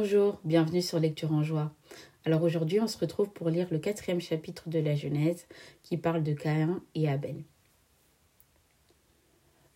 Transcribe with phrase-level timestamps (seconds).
[0.00, 1.72] Bonjour, bienvenue sur Lecture en joie.
[2.24, 5.48] Alors aujourd'hui, on se retrouve pour lire le quatrième chapitre de la Genèse
[5.82, 7.42] qui parle de Caïn et Abel.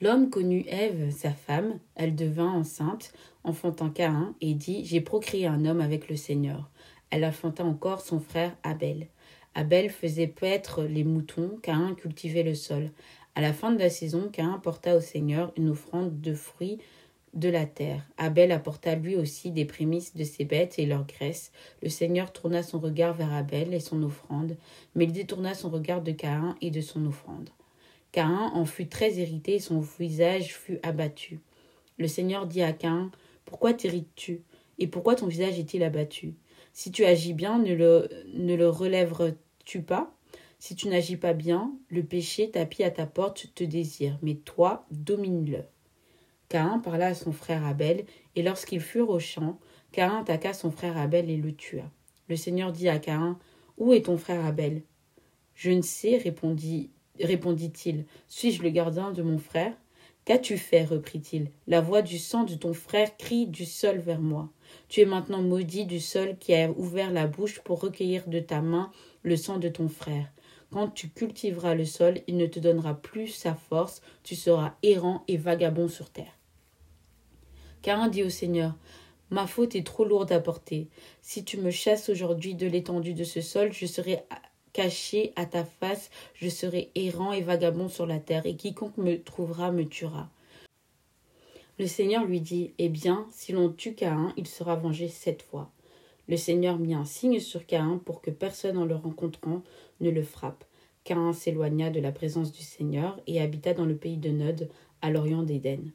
[0.00, 3.12] L'homme connut Ève, sa femme, elle devint enceinte,
[3.42, 6.70] enfantant Caïn, et dit J'ai procréé un homme avec le Seigneur.
[7.10, 9.08] Elle enfanta encore son frère Abel.
[9.56, 12.92] Abel faisait paître les moutons, Caïn cultivait le sol.
[13.34, 16.78] À la fin de la saison, Caïn porta au Seigneur une offrande de fruits
[17.34, 18.02] de la terre.
[18.18, 21.52] Abel apporta lui aussi des prémices de ses bêtes et leur graisse.
[21.82, 24.56] Le Seigneur tourna son regard vers Abel et son offrande,
[24.94, 27.50] mais il détourna son regard de Caïn et de son offrande.
[28.12, 31.40] Caïn en fut très irrité et son visage fut abattu.
[31.98, 33.10] Le Seigneur dit à Caïn
[33.44, 34.42] Pourquoi t'irrites-tu
[34.78, 36.34] Et pourquoi ton visage est-il abattu?
[36.74, 40.14] Si tu agis bien, ne le, ne le relèveras-tu pas?
[40.58, 44.86] Si tu n'agis pas bien, le péché tapis à ta porte te désire, mais toi,
[44.90, 45.64] domine-le.
[46.52, 48.04] Caïn parla à son frère Abel,
[48.36, 49.58] et lorsqu'ils furent au champ,
[49.90, 51.84] Caïn attaqua son frère Abel et le tua.
[52.28, 53.38] Le Seigneur dit à Caïn
[53.78, 54.82] Où est ton frère Abel
[55.54, 58.04] Je ne sais, répondit répondit-il.
[58.28, 59.72] Suis-je le gardien de mon frère
[60.26, 60.84] Qu'as-tu fait?
[60.84, 61.48] reprit-il.
[61.68, 64.50] La voix du sang de ton frère crie du sol vers moi.
[64.88, 68.60] Tu es maintenant maudit du sol qui a ouvert la bouche pour recueillir de ta
[68.60, 70.30] main le sang de ton frère.
[70.70, 75.24] Quand tu cultiveras le sol, il ne te donnera plus sa force, tu seras errant
[75.28, 76.41] et vagabond sur terre.
[77.82, 78.74] Cain dit au Seigneur
[79.30, 80.86] Ma faute est trop lourde à porter.
[81.20, 84.20] Si tu me chasses aujourd'hui de l'étendue de ce sol, je serai
[84.72, 89.20] caché à ta face, je serai errant et vagabond sur la terre, et quiconque me
[89.20, 90.30] trouvera me tuera.
[91.78, 95.72] Le Seigneur lui dit Eh bien, si l'on tue Caïn, il sera vengé sept fois.
[96.28, 99.62] Le Seigneur mit un signe sur Caïn pour que personne en le rencontrant
[100.00, 100.64] ne le frappe.
[101.02, 104.68] Caïn s'éloigna de la présence du Seigneur et habita dans le pays de Nod,
[105.00, 105.90] à l'orient d'Éden.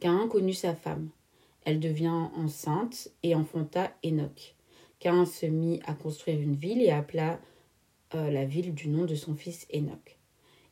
[0.00, 1.10] Caïn connut sa femme.
[1.64, 4.54] Elle devient enceinte et enfanta Enoch.
[5.00, 7.40] Caïn se mit à construire une ville et appela
[8.14, 10.18] euh, la ville du nom de son fils Enoch.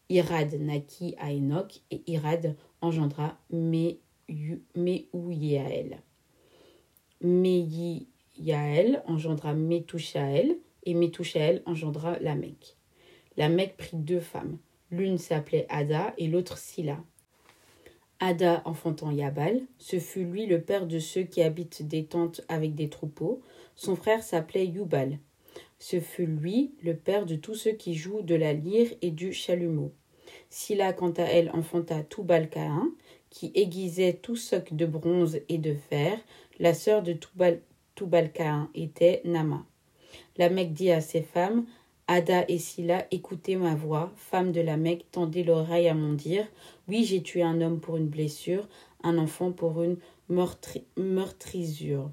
[0.09, 3.99] Irad naquit à Enoch et Irad engendra Meouyael.
[7.21, 12.77] Meyael engendra Metouchael et Metouchael engendra Lamech.
[13.37, 14.59] Lamech prit deux femmes.
[14.91, 17.03] L'une s'appelait Ada et l'autre Silla.
[18.19, 22.75] Ada enfantant Yabal, ce fut lui le père de ceux qui habitent des tentes avec
[22.75, 23.43] des troupeaux.
[23.75, 25.19] Son frère s'appelait Yubal.
[25.79, 29.33] Ce fut lui le père de tous ceux qui jouent de la lyre et du
[29.33, 29.93] chalumeau.
[30.49, 32.91] Silla, quant à elle, enfanta Toubal Caïn,
[33.29, 36.19] qui aiguisait tout soc de bronze et de fer.
[36.59, 37.13] La sœur de
[37.95, 39.65] Toubal, Caïn était Nama.
[40.39, 41.67] La Mecque dit à ses femmes
[42.09, 46.47] Ada et Silla, écoutez ma voix, femme de la Mecque, tendez l'oreille à mon dire.
[46.87, 48.69] Oui, j'ai tué un homme pour une blessure,
[49.03, 49.97] un enfant pour une
[50.29, 52.13] meurtrisure.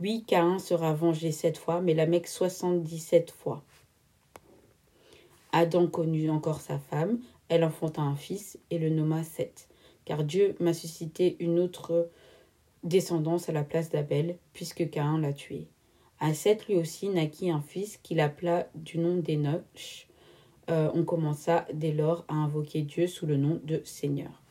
[0.00, 3.62] Oui, Caïn sera vengé sept fois, mais la Mecque soixante-dix-sept fois.
[5.52, 7.18] Adam connut encore sa femme,
[7.50, 9.68] elle enfanta un fils et le nomma Seth,
[10.06, 12.08] car Dieu m'a suscité une autre
[12.84, 15.68] descendance à la place d'Abel, puisque Caïn l'a tué.
[16.18, 20.08] À Seth lui aussi naquit un fils qu'il appela du nom d'Enoch.
[20.70, 24.42] Euh, on commença dès lors à invoquer Dieu sous le nom de Seigneur.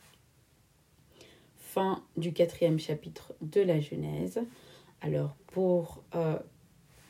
[1.56, 4.40] Fin du quatrième chapitre de la Genèse.
[5.00, 6.38] Alors pour euh,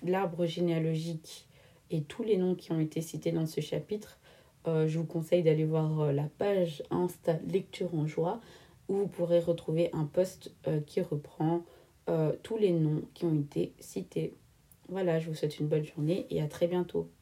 [0.03, 1.47] l'arbre généalogique
[1.91, 4.19] et tous les noms qui ont été cités dans ce chapitre,
[4.67, 8.41] euh, je vous conseille d'aller voir la page Insta Lecture en joie
[8.89, 10.55] où vous pourrez retrouver un post
[10.87, 11.65] qui reprend
[12.45, 14.33] tous les noms qui ont été cités.
[14.89, 17.13] Voilà, je vous souhaite une bonne journée et à très bientôt.